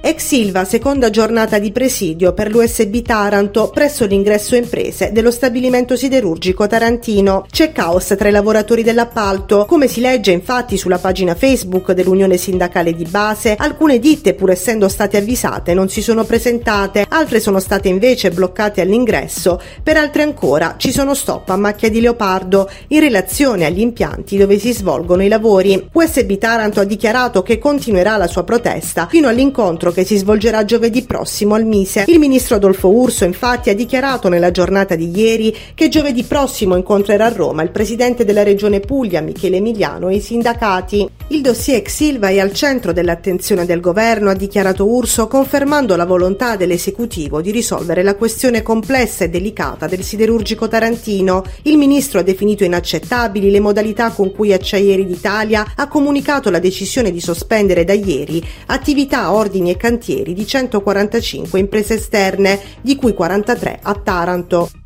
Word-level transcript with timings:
Ex 0.00 0.24
Silva, 0.24 0.64
seconda 0.64 1.10
giornata 1.10 1.58
di 1.58 1.72
presidio 1.72 2.32
per 2.32 2.50
l'USB 2.50 3.02
Taranto 3.02 3.70
presso 3.70 4.04
l'ingresso 4.04 4.54
imprese 4.54 5.10
dello 5.12 5.30
stabilimento 5.30 5.96
siderurgico 5.96 6.66
tarantino. 6.66 7.46
C'è 7.50 7.72
caos 7.72 8.14
tra 8.16 8.28
i 8.28 8.32
lavoratori 8.32 8.82
dell'appalto. 8.82 9.64
Come 9.66 9.88
si 9.88 10.00
legge 10.00 10.32
infatti 10.32 10.76
sulla 10.76 10.98
pagina 10.98 11.34
Facebook 11.34 11.92
dell'Unione 11.92 12.36
Sindacale 12.36 12.94
di 12.94 13.04
Base, 13.04 13.54
alcune 13.56 13.98
ditte 13.98 14.34
pur 14.34 14.50
essendo 14.50 14.88
state 14.88 15.16
avvisate 15.16 15.74
non 15.74 15.88
si 15.88 16.02
sono 16.02 16.24
presentate, 16.24 17.06
altre 17.08 17.40
sono 17.40 17.58
state 17.60 17.88
invece 17.88 18.30
bloccate 18.30 18.80
all'ingresso, 18.80 19.60
per 19.82 19.96
altre 19.96 20.22
ancora 20.22 20.74
ci 20.76 20.92
sono 20.92 21.14
stop 21.14 21.48
a 21.50 21.56
macchia 21.56 21.90
di 21.90 22.00
leopardo 22.00 22.70
in 22.88 23.00
relazione 23.00 23.64
agli 23.64 23.80
impianti 23.80 24.36
dove 24.36 24.58
si 24.58 24.72
svolgono 24.72 25.22
i 25.22 25.28
lavori. 25.28 25.88
USB 25.92 26.38
Taranto 26.38 26.80
ha 26.80 26.84
dichiarato 26.84 27.42
che 27.42 27.58
continuerà 27.58 28.16
la 28.16 28.26
sua 28.26 28.44
protesta 28.44 29.06
fino 29.08 29.28
all'incontro 29.28 29.75
incontro 29.76 29.92
che 29.92 30.04
si 30.04 30.16
svolgerà 30.16 30.64
giovedì 30.64 31.02
prossimo 31.02 31.54
al 31.54 31.66
Mise. 31.66 32.04
Il 32.06 32.18
ministro 32.18 32.56
Adolfo 32.56 32.88
Urso 32.88 33.24
infatti 33.24 33.68
ha 33.68 33.74
dichiarato 33.74 34.28
nella 34.28 34.50
giornata 34.50 34.94
di 34.94 35.10
ieri 35.14 35.54
che 35.74 35.88
giovedì 35.88 36.22
prossimo 36.22 36.76
incontrerà 36.76 37.26
a 37.26 37.32
Roma 37.32 37.62
il 37.62 37.70
presidente 37.70 38.24
della 38.24 38.42
regione 38.42 38.80
Puglia 38.80 39.20
Michele 39.20 39.58
Emiliano 39.58 40.08
e 40.08 40.16
i 40.16 40.20
sindacati. 40.20 41.08
Il 41.28 41.42
dossier 41.42 41.78
ex 41.78 41.94
Silva 41.94 42.28
è 42.28 42.38
al 42.38 42.52
centro 42.52 42.92
dell'attenzione 42.92 43.66
del 43.66 43.80
governo, 43.80 44.30
ha 44.30 44.34
dichiarato 44.34 44.86
Urso, 44.86 45.26
confermando 45.26 45.96
la 45.96 46.06
volontà 46.06 46.56
dell'esecutivo 46.56 47.40
di 47.42 47.50
risolvere 47.50 48.02
la 48.02 48.14
questione 48.14 48.62
complessa 48.62 49.24
e 49.24 49.28
delicata 49.28 49.86
del 49.86 50.02
siderurgico 50.02 50.68
tarantino. 50.68 51.44
Il 51.62 51.76
ministro 51.76 52.20
ha 52.20 52.22
definito 52.22 52.64
inaccettabili 52.64 53.50
le 53.50 53.60
modalità 53.60 54.10
con 54.10 54.32
cui 54.32 54.52
Acciaieri 54.52 55.04
d'Italia 55.04 55.72
ha 55.74 55.88
comunicato 55.88 56.48
la 56.48 56.60
decisione 56.60 57.10
di 57.10 57.20
sospendere 57.20 57.84
da 57.84 57.92
ieri 57.92 58.42
attività, 58.66 59.32
ordini 59.32 59.65
e 59.70 59.76
cantieri 59.76 60.34
di 60.34 60.46
145 60.46 61.58
imprese 61.58 61.94
esterne, 61.94 62.60
di 62.80 62.96
cui 62.96 63.14
43 63.14 63.80
a 63.82 63.94
Taranto. 63.94 64.85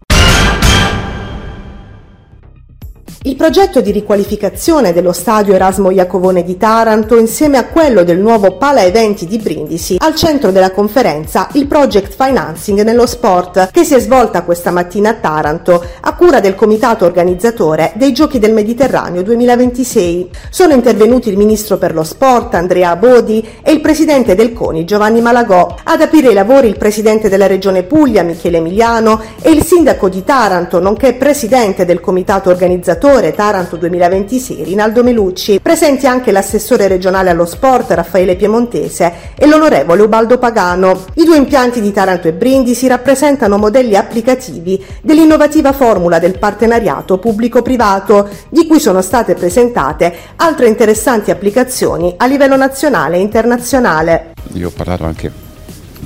Il 3.30 3.36
progetto 3.36 3.80
di 3.80 3.92
riqualificazione 3.92 4.92
dello 4.92 5.12
stadio 5.12 5.54
Erasmo 5.54 5.92
Iacovone 5.92 6.42
di 6.42 6.56
Taranto 6.56 7.16
insieme 7.16 7.58
a 7.58 7.66
quello 7.66 8.02
del 8.02 8.18
nuovo 8.18 8.56
Pala 8.56 8.82
Eventi 8.82 9.24
di 9.24 9.38
Brindisi 9.38 9.98
al 10.00 10.16
centro 10.16 10.50
della 10.50 10.72
conferenza 10.72 11.46
il 11.52 11.68
Project 11.68 12.12
Financing 12.12 12.82
nello 12.82 13.06
sport 13.06 13.70
che 13.70 13.84
si 13.84 13.94
è 13.94 14.00
svolta 14.00 14.42
questa 14.42 14.72
mattina 14.72 15.10
a 15.10 15.14
Taranto 15.14 15.80
a 16.00 16.16
cura 16.16 16.40
del 16.40 16.56
comitato 16.56 17.04
organizzatore 17.04 17.92
dei 17.94 18.12
Giochi 18.12 18.40
del 18.40 18.52
Mediterraneo 18.52 19.22
2026. 19.22 20.30
Sono 20.50 20.74
intervenuti 20.74 21.28
il 21.28 21.36
ministro 21.36 21.76
per 21.76 21.94
lo 21.94 22.02
sport 22.02 22.54
Andrea 22.54 22.96
Bodi 22.96 23.46
e 23.62 23.70
il 23.70 23.80
presidente 23.80 24.34
del 24.34 24.52
CONI 24.52 24.84
Giovanni 24.84 25.20
Malagò. 25.20 25.76
Ad 25.84 26.00
aprire 26.00 26.32
i 26.32 26.34
lavori 26.34 26.66
il 26.66 26.76
presidente 26.76 27.28
della 27.28 27.46
regione 27.46 27.84
Puglia 27.84 28.24
Michele 28.24 28.56
Emiliano 28.56 29.22
e 29.40 29.50
il 29.52 29.62
sindaco 29.62 30.08
di 30.08 30.24
Taranto 30.24 30.80
nonché 30.80 31.14
presidente 31.14 31.84
del 31.84 32.00
comitato 32.00 32.50
organizzatore 32.50 33.18
direttore 33.20 33.32
Taranto 33.34 33.76
2026 33.76 34.64
Rinaldo 34.64 35.02
Melucci, 35.02 35.60
presenti 35.60 36.06
anche 36.06 36.32
l'assessore 36.32 36.88
regionale 36.88 37.30
allo 37.30 37.44
sport 37.44 37.90
Raffaele 37.90 38.34
Piemontese 38.34 39.12
e 39.36 39.46
l'onorevole 39.46 40.02
Ubaldo 40.02 40.38
Pagano. 40.38 41.04
I 41.14 41.24
due 41.24 41.36
impianti 41.36 41.80
di 41.80 41.92
Taranto 41.92 42.28
e 42.28 42.32
Brindisi 42.32 42.86
rappresentano 42.86 43.58
modelli 43.58 43.96
applicativi 43.96 44.82
dell'innovativa 45.02 45.72
formula 45.72 46.18
del 46.18 46.38
partenariato 46.38 47.18
pubblico-privato, 47.18 48.28
di 48.48 48.66
cui 48.66 48.80
sono 48.80 49.02
state 49.02 49.34
presentate 49.34 50.14
altre 50.36 50.68
interessanti 50.68 51.30
applicazioni 51.30 52.14
a 52.16 52.26
livello 52.26 52.56
nazionale 52.56 53.16
e 53.16 53.20
internazionale. 53.20 54.32
Io 54.54 54.68
ho 54.68 54.72
parlato 54.74 55.04
anche 55.04 55.48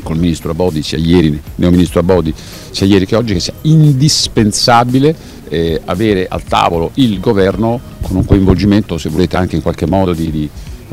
col 0.03 0.19
ministro 0.19 0.51
Abodi, 0.51 0.83
sia 0.83 0.99
ieri, 0.99 1.41
neo 1.57 1.71
ministro 1.71 2.01
Abodi, 2.01 2.35
sia 2.71 2.87
ieri 2.87 3.07
che 3.07 3.17
oggi, 3.17 3.35
che 3.35 3.41
sia 3.41 3.55
indispensabile 3.63 5.15
eh, 5.49 5.81
avere 5.85 6.27
al 6.29 6.43
tavolo 6.43 6.91
il 6.95 7.21
governo 7.21 7.81
con 8.01 8.17
un 8.17 8.25
coinvolgimento, 8.25 8.99
se 8.99 9.09
volete, 9.09 9.37
anche 9.37 9.57
in 9.57 9.63
qualche 9.63 9.87
modo 9.87 10.13
di, 10.13 10.31
di, 10.31 10.49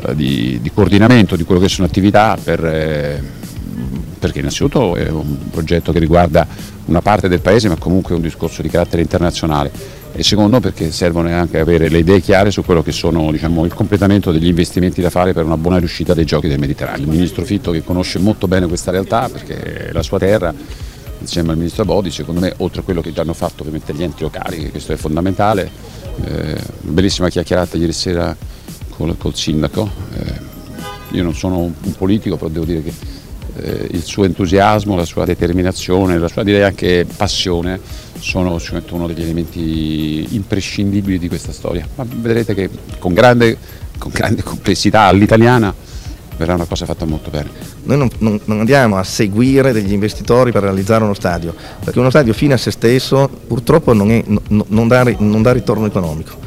eh, 0.06 0.14
di, 0.14 0.58
di 0.60 0.70
coordinamento 0.72 1.36
di 1.36 1.44
quello 1.44 1.60
che 1.60 1.68
sono 1.68 1.86
attività 1.86 2.36
per, 2.42 2.64
eh, 2.64 3.22
perché 4.18 4.38
innanzitutto 4.38 4.94
è 4.94 5.08
un 5.08 5.50
progetto 5.50 5.92
che 5.92 5.98
riguarda 5.98 6.46
una 6.84 7.00
parte 7.00 7.28
del 7.28 7.40
paese 7.40 7.68
ma 7.68 7.76
comunque 7.76 8.12
è 8.12 8.16
un 8.16 8.22
discorso 8.22 8.62
di 8.62 8.68
carattere 8.68 9.02
internazionale 9.02 10.00
e 10.14 10.22
secondo 10.22 10.60
perché 10.60 10.92
servono 10.92 11.28
anche 11.28 11.58
avere 11.58 11.88
le 11.88 11.98
idee 11.98 12.20
chiare 12.20 12.50
su 12.50 12.62
quello 12.62 12.82
che 12.82 12.92
sono 12.92 13.32
diciamo, 13.32 13.64
il 13.64 13.72
completamento 13.72 14.30
degli 14.30 14.46
investimenti 14.46 15.00
da 15.00 15.10
fare 15.10 15.32
per 15.32 15.44
una 15.44 15.56
buona 15.56 15.78
riuscita 15.78 16.12
dei 16.12 16.26
giochi 16.26 16.48
del 16.48 16.58
Mediterraneo. 16.58 17.02
Il 17.02 17.08
ministro 17.08 17.44
Fitto 17.44 17.70
che 17.70 17.82
conosce 17.82 18.18
molto 18.18 18.46
bene 18.46 18.66
questa 18.66 18.90
realtà 18.90 19.28
perché 19.28 19.88
è 19.88 19.92
la 19.92 20.02
sua 20.02 20.18
terra 20.18 20.54
insieme 21.22 21.52
al 21.52 21.56
ministro 21.56 21.84
Bodi, 21.84 22.10
secondo 22.10 22.40
me 22.40 22.52
oltre 22.58 22.80
a 22.80 22.84
quello 22.84 23.00
che 23.00 23.12
già 23.12 23.22
hanno 23.22 23.32
fatto 23.32 23.62
ovviamente 23.62 23.94
gli 23.94 24.02
enti 24.02 24.22
locali, 24.22 24.70
questo 24.70 24.92
è 24.92 24.96
fondamentale, 24.96 25.70
eh, 26.24 26.60
bellissima 26.80 27.28
chiacchierata 27.28 27.76
ieri 27.76 27.92
sera 27.92 28.36
col, 28.90 29.16
col 29.16 29.34
sindaco, 29.34 29.90
eh, 30.14 30.50
io 31.12 31.22
non 31.22 31.34
sono 31.34 31.58
un 31.58 31.92
politico 31.96 32.36
però 32.36 32.50
devo 32.50 32.64
dire 32.64 32.82
che 32.82 32.92
eh, 33.56 33.88
il 33.90 34.02
suo 34.02 34.24
entusiasmo, 34.24 34.96
la 34.96 35.04
sua 35.04 35.24
determinazione, 35.24 36.18
la 36.18 36.28
sua 36.28 36.42
direi 36.42 36.62
anche 36.62 37.06
passione 37.16 37.80
sono 38.18 38.58
uno 38.90 39.06
degli 39.06 39.22
elementi 39.22 40.34
imprescindibili 40.34 41.18
di 41.18 41.28
questa 41.28 41.52
storia, 41.52 41.86
ma 41.96 42.06
vedrete 42.06 42.54
che 42.54 42.70
con 42.98 43.12
grande, 43.14 43.56
con 43.98 44.10
grande 44.12 44.42
complessità 44.42 45.02
all'italiana 45.02 45.74
verrà 46.36 46.54
una 46.54 46.66
cosa 46.66 46.86
fatta 46.86 47.04
molto 47.04 47.30
bene. 47.30 47.50
Noi 47.84 47.98
non, 47.98 48.10
non, 48.18 48.40
non, 48.44 48.60
andiamo 48.60 48.96
a 48.96 49.04
seguire 49.04 49.72
degli 49.72 49.92
investitori 49.92 50.52
per 50.52 50.62
realizzare 50.62 51.04
uno 51.04 51.14
stadio, 51.14 51.54
perché 51.82 51.98
uno 51.98 52.10
stadio 52.10 52.32
fine 52.32 52.54
a 52.54 52.58
se 52.58 52.70
stesso 52.70 53.28
purtroppo 53.46 53.92
non, 53.92 54.10
è, 54.10 54.24
non 54.48 54.88
dà, 54.88 55.04
dà 55.04 55.52
ritorno 55.52 55.86
economico. 55.86 56.42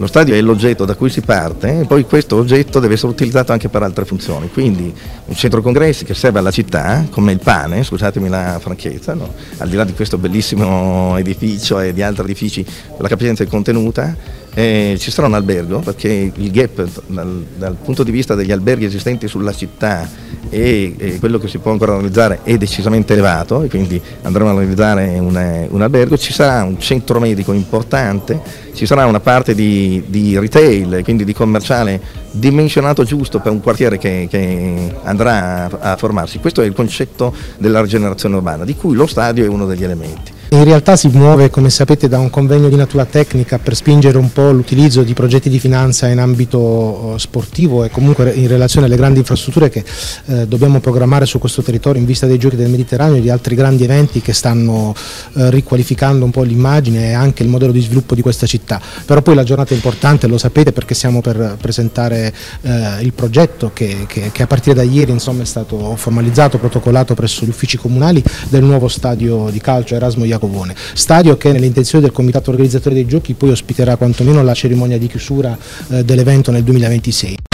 Lo 0.00 0.06
stadio 0.06 0.36
è 0.36 0.40
l'oggetto 0.40 0.84
da 0.84 0.94
cui 0.94 1.10
si 1.10 1.22
parte 1.22 1.80
e 1.80 1.84
poi 1.84 2.04
questo 2.04 2.36
oggetto 2.36 2.78
deve 2.78 2.94
essere 2.94 3.10
utilizzato 3.10 3.50
anche 3.50 3.68
per 3.68 3.82
altre 3.82 4.04
funzioni, 4.04 4.48
quindi 4.48 4.94
un 5.24 5.34
centro 5.34 5.60
congressi 5.60 6.04
che 6.04 6.14
serve 6.14 6.38
alla 6.38 6.52
città, 6.52 7.04
come 7.10 7.32
il 7.32 7.40
pane, 7.40 7.82
scusatemi 7.82 8.28
la 8.28 8.60
franchezza, 8.60 9.14
no? 9.14 9.34
al 9.56 9.68
di 9.68 9.74
là 9.74 9.82
di 9.82 9.94
questo 9.94 10.16
bellissimo 10.16 11.16
edificio 11.18 11.80
e 11.80 11.92
di 11.92 12.02
altri 12.02 12.22
edifici, 12.22 12.64
la 12.96 13.08
capienza 13.08 13.42
è 13.42 13.48
contenuta, 13.48 14.14
eh, 14.58 14.96
ci 14.98 15.12
sarà 15.12 15.28
un 15.28 15.34
albergo 15.34 15.78
perché 15.78 16.32
il 16.34 16.50
gap 16.50 16.84
dal, 17.06 17.44
dal, 17.56 17.76
punto 17.76 18.02
di 18.02 18.10
vista 18.10 18.34
degli 18.34 18.50
alberghi 18.50 18.86
esistenti 18.86 19.28
sulla 19.28 19.52
città 19.52 20.08
e, 20.50 20.96
e, 20.98 21.18
quello 21.20 21.38
che 21.38 21.46
si 21.46 21.58
può 21.58 21.70
ancora 21.70 21.92
realizzare 21.92 22.40
è 22.42 22.56
decisamente 22.56 23.12
elevato 23.12 23.62
e 23.62 23.68
quindi 23.68 24.02
andremo 24.22 24.50
a 24.50 24.54
realizzare 24.54 25.16
un, 25.20 25.66
un 25.68 25.80
albergo, 25.80 26.18
ci 26.18 26.32
sarà 26.32 26.64
un 26.64 26.80
centro 26.80 27.20
medico 27.20 27.52
importante, 27.52 28.40
ci 28.74 28.84
sarà 28.84 29.06
una 29.06 29.20
parte 29.20 29.54
di, 29.54 30.02
di 30.08 30.36
retail, 30.36 31.02
quindi 31.04 31.24
di 31.24 31.32
commerciale 31.32 32.00
dimensionato 32.32 33.04
giusto 33.04 33.38
per 33.38 33.52
un 33.52 33.60
quartiere 33.60 33.96
che, 33.96 34.26
che 34.28 34.92
andrà 35.04 35.66
a, 35.70 35.92
a 35.92 35.96
formarsi. 35.96 36.40
Questo 36.40 36.62
è 36.62 36.66
il 36.66 36.74
concetto 36.74 37.32
della 37.58 37.80
rigenerazione 37.80 38.34
urbana, 38.34 38.64
di 38.64 38.74
cui 38.74 38.96
lo 38.96 39.06
stadio 39.06 39.44
è 39.44 39.48
uno 39.48 39.66
degli 39.66 39.84
elementi. 39.84 40.36
In 40.50 40.64
realtà 40.64 40.96
si 40.96 41.08
muove, 41.08 41.50
come 41.50 41.68
sapete, 41.68 42.08
da 42.08 42.18
un 42.18 42.30
convegno 42.30 42.70
di 42.70 42.74
natura 42.74 43.04
tecnica 43.04 43.58
per 43.58 43.76
spingere 43.76 44.16
un 44.16 44.32
po' 44.32 44.50
l'utilizzo 44.50 45.02
di 45.02 45.12
progetti 45.12 45.50
di 45.50 45.58
finanza 45.58 46.08
in 46.08 46.18
ambito 46.18 47.12
eh, 47.14 47.18
sportivo 47.18 47.84
e 47.84 47.90
comunque 47.90 48.32
in 48.32 48.48
relazione 48.48 48.86
alle 48.86 48.96
grandi 48.96 49.18
infrastrutture 49.18 49.68
che 49.68 49.84
eh, 50.24 50.46
dobbiamo 50.46 50.80
programmare 50.80 51.26
su 51.26 51.38
questo 51.38 51.60
territorio 51.60 52.00
in 52.00 52.06
vista 52.06 52.24
dei 52.24 52.38
giochi 52.38 52.56
del 52.56 52.70
Mediterraneo 52.70 53.16
e 53.16 53.20
di 53.20 53.28
altri 53.28 53.56
grandi 53.56 53.84
eventi 53.84 54.22
che 54.22 54.32
stanno 54.32 54.94
eh, 55.34 55.50
riqualificando 55.50 56.24
un 56.24 56.30
po' 56.30 56.44
l'immagine 56.44 57.10
e 57.10 57.12
anche 57.12 57.42
il 57.42 57.50
modello 57.50 57.72
di 57.72 57.82
sviluppo 57.82 58.14
di 58.14 58.22
questa 58.22 58.46
città. 58.46 58.80
Però 59.04 59.20
poi 59.20 59.34
la 59.34 59.44
giornata 59.44 59.72
è 59.72 59.76
importante, 59.76 60.26
lo 60.28 60.38
sapete, 60.38 60.72
perché 60.72 60.94
stiamo 60.94 61.20
per 61.20 61.58
presentare 61.60 62.32
eh, 62.62 63.02
il 63.02 63.12
progetto 63.12 63.70
che, 63.74 64.06
che, 64.06 64.30
che, 64.32 64.42
a 64.42 64.46
partire 64.46 64.74
da 64.76 64.82
ieri 64.82 65.12
insomma, 65.12 65.42
è 65.42 65.46
stato 65.46 65.94
formalizzato, 65.96 66.56
protocolato 66.56 67.12
presso 67.12 67.44
gli 67.44 67.50
uffici 67.50 67.76
comunali 67.76 68.24
del 68.48 68.62
nuovo 68.62 68.88
stadio 68.88 69.50
di 69.50 69.60
calcio 69.60 69.94
Erasmo 69.94 70.24
Iacopo 70.24 70.36
Iacovone, 70.38 70.74
stadio 70.94 71.36
che 71.36 71.50
nelle 71.50 71.66
intenzioni 71.66 72.04
del 72.04 72.12
comitato 72.12 72.50
organizzatore 72.50 72.94
dei 72.94 73.06
giochi 73.06 73.34
poi 73.34 73.50
ospiterà 73.50 73.96
quantomeno 73.96 74.42
la 74.42 74.54
cerimonia 74.54 74.98
di 74.98 75.08
chiusura 75.08 75.58
eh, 75.88 76.04
dell'evento 76.04 76.52
nel 76.52 76.62
2026. 76.62 77.47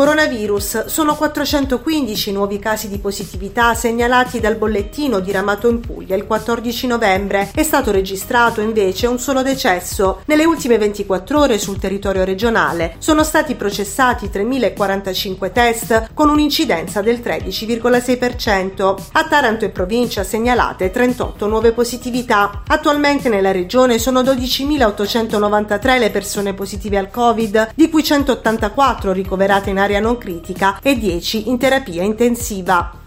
Coronavirus. 0.00 0.86
Sono 0.86 1.14
415 1.14 2.32
nuovi 2.32 2.58
casi 2.58 2.88
di 2.88 2.96
positività 2.96 3.74
segnalati 3.74 4.40
dal 4.40 4.56
bollettino 4.56 5.20
diramato 5.20 5.68
in 5.68 5.80
Puglia 5.80 6.16
il 6.16 6.24
14 6.24 6.86
novembre. 6.86 7.50
È 7.54 7.62
stato 7.62 7.90
registrato 7.90 8.62
invece 8.62 9.06
un 9.06 9.18
solo 9.18 9.42
decesso. 9.42 10.22
Nelle 10.24 10.46
ultime 10.46 10.78
24 10.78 11.38
ore 11.38 11.58
sul 11.58 11.78
territorio 11.78 12.24
regionale 12.24 12.94
sono 12.96 13.22
stati 13.22 13.56
processati 13.56 14.30
3.045 14.32 15.52
test 15.52 16.08
con 16.14 16.30
un'incidenza 16.30 17.02
del 17.02 17.18
13,6%. 17.18 18.96
A 19.12 19.24
Taranto 19.24 19.66
e 19.66 19.68
provincia 19.68 20.24
segnalate 20.24 20.90
38 20.90 21.46
nuove 21.46 21.72
positività. 21.72 22.62
Attualmente 22.66 23.28
nella 23.28 23.52
regione 23.52 23.98
sono 23.98 24.22
12.893 24.22 25.98
le 25.98 26.08
persone 26.08 26.54
positive 26.54 26.96
al 26.96 27.10
Covid, 27.10 27.72
di 27.74 27.90
cui 27.90 28.02
184 28.02 29.12
ricoverate 29.12 29.68
in 29.68 29.76
area 29.76 29.88
area 29.90 30.00
non 30.00 30.18
critica 30.18 30.78
e 30.80 30.96
10 30.96 31.48
in 31.48 31.58
terapia 31.58 32.04
intensiva. 32.04 32.99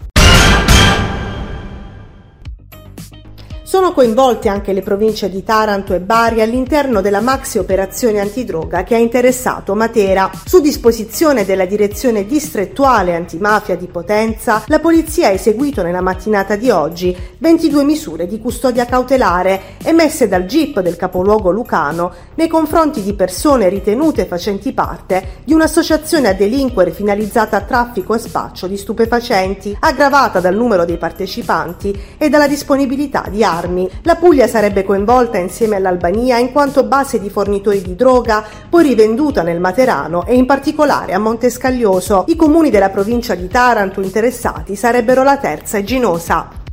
Sono 3.74 3.92
coinvolte 3.92 4.48
anche 4.48 4.72
le 4.72 4.82
province 4.82 5.28
di 5.28 5.42
Taranto 5.42 5.94
e 5.94 6.00
Bari 6.00 6.40
all'interno 6.40 7.00
della 7.00 7.20
maxi 7.20 7.58
operazione 7.58 8.20
antidroga 8.20 8.84
che 8.84 8.94
ha 8.94 8.98
interessato 8.98 9.74
Matera. 9.74 10.30
Su 10.44 10.60
disposizione 10.60 11.44
della 11.44 11.64
direzione 11.64 12.24
distrettuale 12.24 13.16
antimafia 13.16 13.74
di 13.74 13.88
Potenza, 13.88 14.62
la 14.68 14.78
polizia 14.78 15.26
ha 15.26 15.32
eseguito 15.32 15.82
nella 15.82 16.02
mattinata 16.02 16.54
di 16.54 16.70
oggi 16.70 17.16
22 17.38 17.82
misure 17.82 18.28
di 18.28 18.38
custodia 18.38 18.86
cautelare 18.86 19.60
emesse 19.82 20.28
dal 20.28 20.46
GIP 20.46 20.78
del 20.78 20.94
capoluogo 20.94 21.50
lucano 21.50 22.12
nei 22.36 22.46
confronti 22.46 23.02
di 23.02 23.14
persone 23.14 23.68
ritenute 23.68 24.26
facenti 24.26 24.72
parte 24.72 25.40
di 25.42 25.52
un'associazione 25.52 26.28
a 26.28 26.32
delinquere 26.32 26.92
finalizzata 26.92 27.56
a 27.56 27.62
traffico 27.62 28.14
e 28.14 28.20
spaccio 28.20 28.68
di 28.68 28.76
stupefacenti, 28.76 29.76
aggravata 29.80 30.38
dal 30.38 30.54
numero 30.54 30.84
dei 30.84 30.96
partecipanti 30.96 32.14
e 32.16 32.28
dalla 32.28 32.46
disponibilità 32.46 33.24
di 33.28 33.42
armi 33.42 33.62
armi. 33.64 33.90
La 34.02 34.16
Puglia 34.16 34.46
sarebbe 34.46 34.84
coinvolta 34.84 35.38
insieme 35.38 35.76
all'Albania 35.76 36.38
in 36.38 36.52
quanto 36.52 36.84
base 36.84 37.18
di 37.18 37.30
fornitori 37.30 37.82
di 37.82 37.96
droga, 37.96 38.44
poi 38.68 38.84
rivenduta 38.84 39.42
nel 39.42 39.60
Materano 39.60 40.26
e 40.26 40.34
in 40.34 40.46
particolare 40.46 41.14
a 41.14 41.18
Montescaglioso. 41.18 42.24
I 42.28 42.36
comuni 42.36 42.70
della 42.70 42.90
provincia 42.90 43.34
di 43.34 43.48
Taranto 43.48 44.00
interessati 44.00 44.76
sarebbero 44.76 45.22
la 45.22 45.38
Terza 45.38 45.78
e 45.78 45.84
Ginosa. 45.84 46.63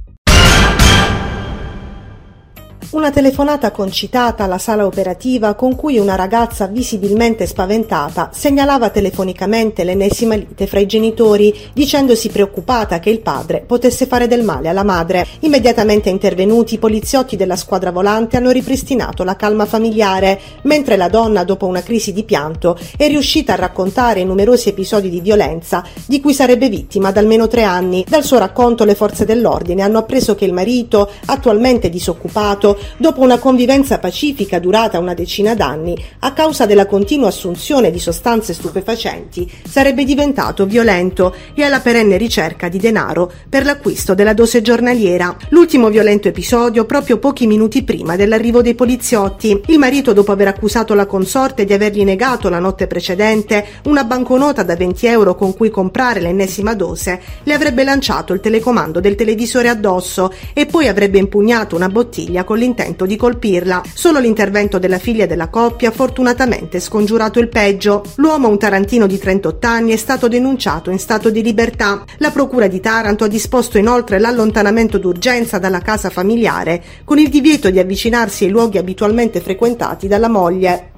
Una 2.92 3.10
telefonata 3.10 3.72
concitata 3.72 4.44
alla 4.44 4.58
sala 4.58 4.86
operativa 4.86 5.54
con 5.54 5.78
cui 5.78 5.98
una 5.98 6.16
ragazza 6.16 6.68
visibilmente 6.68 7.48
spaventata 7.48 8.32
segnalava 8.34 8.90
telefonicamente 8.90 9.86
l'ennesima 9.86 10.36
lite 10.36 10.68
fra 10.68 10.82
i 10.82 10.86
genitori, 10.88 11.58
dicendosi 11.72 12.28
preoccupata 12.28 13.00
che 13.00 13.10
il 13.10 13.22
padre 13.22 13.64
potesse 13.66 14.08
fare 14.08 14.28
del 14.28 14.44
male 14.44 14.68
alla 14.68 14.84
madre. 14.84 15.26
Immediatamente 15.40 16.10
intervenuti, 16.10 16.74
i 16.74 16.80
poliziotti 16.80 17.38
della 17.38 17.56
squadra 17.56 17.92
volante 17.92 18.36
hanno 18.36 18.52
ripristinato 18.52 19.24
la 19.24 19.38
calma 19.38 19.66
familiare, 19.66 20.38
mentre 20.64 20.98
la 20.98 21.08
donna, 21.08 21.46
dopo 21.46 21.68
una 21.68 21.84
crisi 21.84 22.12
di 22.12 22.26
pianto, 22.26 22.78
è 22.98 23.08
riuscita 23.08 23.54
a 23.54 23.56
raccontare 23.56 24.20
i 24.20 24.26
numerosi 24.26 24.68
episodi 24.68 25.10
di 25.10 25.22
violenza 25.22 25.82
di 26.06 26.20
cui 26.20 26.34
sarebbe 26.34 26.68
vittima 26.68 27.14
da 27.14 27.22
almeno 27.22 27.48
tre 27.48 27.64
anni. 27.64 28.04
Dal 28.06 28.26
suo 28.26 28.38
racconto 28.38 28.84
le 28.84 28.96
forze 28.96 29.24
dell'ordine 29.24 29.82
hanno 29.82 30.00
appreso 30.00 30.36
che 30.36 30.44
il 30.44 30.52
marito, 30.52 31.10
attualmente 31.28 31.90
disoccupato, 31.90 32.80
dopo 32.98 33.22
una 33.22 33.39
convivenza 33.39 34.00
pacifica 34.00 34.60
durata 34.60 35.00
una 35.00 35.13
decina 35.13 35.56
d'anni, 35.56 35.95
a 36.19 36.33
causa 36.33 36.66
della 36.66 36.86
continua 36.86 37.28
assunzione 37.28 37.92
di 37.92 38.00
sostanze 38.00 38.54
stupefacenti, 38.54 39.50
sarebbe 39.68 40.04
diventato 40.04 40.66
violento 40.66 41.36
e 41.54 41.63
alla 41.63 41.80
perenne 41.80 42.18
ricerca 42.18 42.69
di 42.69 42.78
denaro 42.78 43.31
per 43.50 43.66
l'acquisto 43.66 44.13
della 44.13 44.33
dose 44.33 44.62
giornaliera. 44.62 45.36
L'ultimo 45.50 45.89
violento 45.89 46.28
episodio 46.28 46.86
proprio 46.86 47.18
pochi 47.18 47.48
minuti 47.48 47.83
prima 47.83 48.16
dell'arrivo 48.16 48.62
dei 48.62 48.75
poliziotti. 48.75 49.62
Il 49.68 49.78
marito, 49.78 50.13
dopo 50.13 50.31
aver 50.31 50.48
accusato 50.48 50.94
la 50.94 51.06
consorte 51.06 51.66
di 51.66 51.74
avergli 51.74 52.04
negato 52.04 52.50
la 52.50 52.60
notte 52.60 52.88
precedente 52.88 53.66
una 53.86 54.04
banconota 54.04 54.63
da 54.63 54.75
20 54.75 55.06
euro 55.07 55.36
con 55.36 55.54
cui 55.56 55.69
comprare 55.69 56.22
l'ennesima 56.22 56.74
dose, 56.74 57.22
le 57.44 57.54
avrebbe 57.54 57.83
lanciato 57.83 58.33
il 58.33 58.39
telecomando 58.39 59.00
del 59.00 59.16
televisore 59.16 59.69
addosso 59.69 60.33
e 60.54 60.66
poi 60.66 60.88
avrebbe 60.88 61.19
impugnato 61.19 61.75
una 61.75 61.89
bottiglia 61.89 62.44
con 62.44 62.57
l'interno 62.57 62.70
intento 62.71 63.06
di 63.06 63.15
colpirla. 63.15 63.83
Solo 63.94 64.19
l'intervento 64.19 64.79
della 64.79 64.97
figlia 64.97 65.25
della 65.25 65.50
coppia 65.50 65.89
ha 65.89 65.91
fortunatamente 65.91 66.79
scongiurato 66.79 67.39
il 67.39 67.50
peggio. 67.50 68.03
L'uomo, 68.15 68.47
un 68.47 68.57
tarantino 68.57 69.06
di 69.06 69.18
38 69.18 69.68
anni, 69.68 69.91
è 69.91 69.97
stato 69.97 70.27
denunciato 70.27 70.89
in 70.89 71.00
stato 71.00 71.29
di 71.29 71.44
libertà. 71.44 72.03
La 72.18 72.31
procura 72.31 72.68
di 72.68 72.79
Taranto 72.79 73.25
ha 73.25 73.27
disposto 73.27 73.77
inoltre 73.77 74.19
l'allontanamento 74.19 74.97
d'urgenza 74.97 75.59
dalla 75.59 75.79
casa 75.79 76.09
familiare 76.09 76.81
con 77.03 77.19
il 77.19 77.29
divieto 77.29 77.69
di 77.69 77.79
avvicinarsi 77.79 78.45
ai 78.45 78.51
luoghi 78.51 78.77
abitualmente 78.77 79.41
frequentati 79.41 80.07
dalla 80.07 80.29
moglie. 80.29 80.91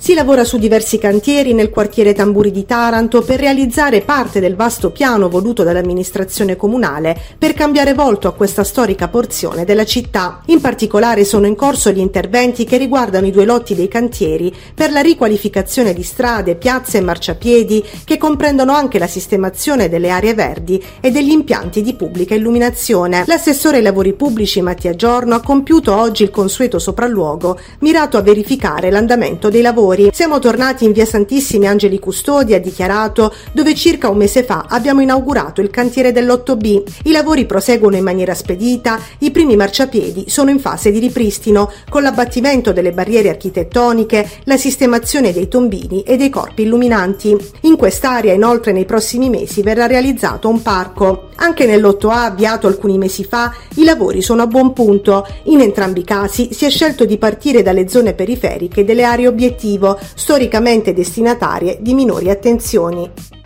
Si 0.00 0.14
lavora 0.14 0.44
su 0.44 0.58
diversi 0.58 0.96
cantieri 0.96 1.52
nel 1.54 1.70
quartiere 1.70 2.14
Tamburi 2.14 2.52
di 2.52 2.64
Taranto 2.64 3.20
per 3.20 3.40
realizzare 3.40 4.00
parte 4.02 4.38
del 4.38 4.54
vasto 4.54 4.92
piano 4.92 5.28
voluto 5.28 5.64
dall'amministrazione 5.64 6.54
comunale 6.54 7.20
per 7.36 7.52
cambiare 7.52 7.94
volto 7.94 8.28
a 8.28 8.32
questa 8.32 8.62
storica 8.62 9.08
porzione 9.08 9.64
della 9.64 9.84
città. 9.84 10.40
In 10.46 10.60
particolare 10.60 11.24
sono 11.24 11.46
in 11.46 11.56
corso 11.56 11.90
gli 11.90 11.98
interventi 11.98 12.64
che 12.64 12.76
riguardano 12.76 13.26
i 13.26 13.32
due 13.32 13.44
lotti 13.44 13.74
dei 13.74 13.88
cantieri 13.88 14.54
per 14.72 14.92
la 14.92 15.00
riqualificazione 15.00 15.92
di 15.92 16.04
strade, 16.04 16.54
piazze 16.54 16.98
e 16.98 17.02
marciapiedi 17.02 17.84
che 18.04 18.18
comprendono 18.18 18.72
anche 18.72 19.00
la 19.00 19.08
sistemazione 19.08 19.88
delle 19.88 20.10
aree 20.10 20.32
verdi 20.32 20.82
e 21.00 21.10
degli 21.10 21.32
impianti 21.32 21.82
di 21.82 21.94
pubblica 21.94 22.36
illuminazione. 22.36 23.24
L'assessore 23.26 23.78
ai 23.78 23.82
lavori 23.82 24.12
pubblici 24.12 24.62
Mattia 24.62 24.94
Giorno 24.94 25.34
ha 25.34 25.42
compiuto 25.42 25.92
oggi 25.92 26.22
il 26.22 26.30
consueto 26.30 26.78
sopralluogo 26.78 27.58
mirato 27.80 28.16
a 28.16 28.22
verificare 28.22 28.92
l'andamento 28.92 29.48
dei 29.48 29.60
lavori 29.60 29.86
lavori. 29.88 30.10
Siamo 30.12 30.38
tornati 30.38 30.84
in 30.84 30.92
via 30.92 31.06
Santissimi 31.06 31.66
Angeli 31.66 31.98
Custodi, 31.98 32.54
ha 32.54 32.60
dichiarato, 32.60 33.32
dove 33.52 33.74
circa 33.74 34.08
un 34.08 34.18
mese 34.18 34.44
fa 34.44 34.66
abbiamo 34.68 35.00
inaugurato 35.00 35.60
il 35.60 35.70
cantiere 35.70 36.12
dell'8B. 36.12 36.82
I 37.04 37.12
lavori 37.12 37.46
proseguono 37.46 37.96
in 37.96 38.04
maniera 38.04 38.34
spedita, 38.34 39.00
i 39.20 39.30
primi 39.30 39.56
marciapiedi 39.56 40.26
sono 40.28 40.50
in 40.50 40.58
fase 40.58 40.90
di 40.90 40.98
ripristino, 40.98 41.72
con 41.88 42.02
l'abbattimento 42.02 42.72
delle 42.72 42.92
barriere 42.92 43.30
architettoniche, 43.30 44.28
la 44.44 44.56
sistemazione 44.56 45.32
dei 45.32 45.48
tombini 45.48 46.02
e 46.02 46.16
dei 46.16 46.30
corpi 46.30 46.62
illuminanti. 46.62 47.36
In 47.62 47.76
quest'area 47.76 48.32
inoltre 48.32 48.72
nei 48.72 48.84
prossimi 48.84 49.30
mesi 49.30 49.62
verrà 49.62 49.86
realizzato 49.86 50.48
un 50.48 50.60
parco. 50.62 51.27
Anche 51.40 51.66
nell'8A 51.66 52.24
avviato 52.24 52.66
alcuni 52.66 52.98
mesi 52.98 53.24
fa 53.24 53.54
i 53.76 53.84
lavori 53.84 54.22
sono 54.22 54.42
a 54.42 54.46
buon 54.46 54.72
punto. 54.72 55.26
In 55.44 55.60
entrambi 55.60 56.00
i 56.00 56.04
casi 56.04 56.48
si 56.52 56.64
è 56.64 56.70
scelto 56.70 57.04
di 57.04 57.16
partire 57.16 57.62
dalle 57.62 57.88
zone 57.88 58.14
periferiche 58.14 58.84
delle 58.84 59.04
aree 59.04 59.28
obiettivo 59.28 59.98
storicamente 60.14 60.92
destinatarie 60.92 61.78
di 61.80 61.94
minori 61.94 62.30
attenzioni. 62.30 63.37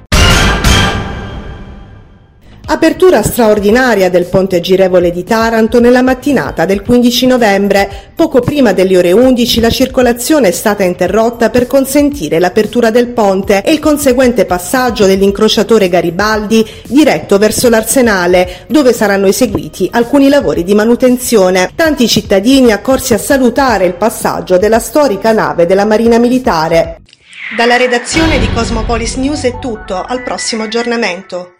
Apertura 2.72 3.22
straordinaria 3.22 4.08
del 4.08 4.24
ponte 4.24 4.60
girevole 4.60 5.10
di 5.10 5.24
Taranto 5.24 5.78
nella 5.78 6.00
mattinata 6.00 6.64
del 6.64 6.80
15 6.80 7.26
novembre. 7.26 8.10
Poco 8.14 8.40
prima 8.40 8.72
delle 8.72 8.96
ore 8.96 9.12
11 9.12 9.60
la 9.60 9.68
circolazione 9.68 10.48
è 10.48 10.52
stata 10.52 10.82
interrotta 10.82 11.50
per 11.50 11.66
consentire 11.66 12.38
l'apertura 12.38 12.88
del 12.88 13.08
ponte 13.08 13.62
e 13.62 13.72
il 13.72 13.78
conseguente 13.78 14.46
passaggio 14.46 15.04
dell'incrociatore 15.04 15.90
Garibaldi 15.90 16.66
diretto 16.86 17.36
verso 17.36 17.68
l'Arsenale, 17.68 18.64
dove 18.68 18.94
saranno 18.94 19.26
eseguiti 19.26 19.90
alcuni 19.92 20.30
lavori 20.30 20.64
di 20.64 20.74
manutenzione. 20.74 21.70
Tanti 21.76 22.08
cittadini 22.08 22.72
accorsi 22.72 23.12
a 23.12 23.18
salutare 23.18 23.84
il 23.84 23.96
passaggio 23.96 24.56
della 24.56 24.78
storica 24.78 25.32
nave 25.32 25.66
della 25.66 25.84
Marina 25.84 26.16
Militare. 26.16 27.02
Dalla 27.54 27.76
redazione 27.76 28.38
di 28.38 28.50
Cosmopolis 28.50 29.16
News 29.16 29.42
è 29.42 29.58
tutto, 29.58 30.02
al 30.02 30.22
prossimo 30.22 30.62
aggiornamento. 30.62 31.56